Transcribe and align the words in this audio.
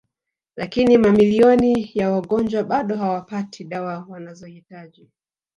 Lakini 0.55 0.97
mamilioni 0.97 1.91
ya 1.93 2.09
wagonjwa 2.11 2.63
bado 2.63 2.95
hawapati 2.95 3.63
dawa 3.63 4.05
wanazohitaji 4.09 5.09